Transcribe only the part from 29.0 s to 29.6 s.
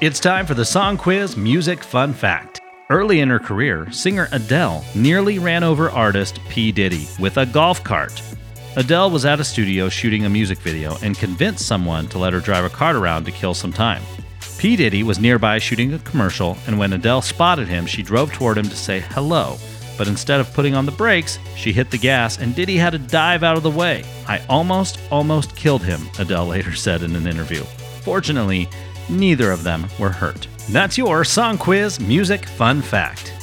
neither